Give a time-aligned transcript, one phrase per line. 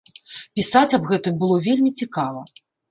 [0.59, 2.41] Пісаць аб гэтым было вельмі цікава.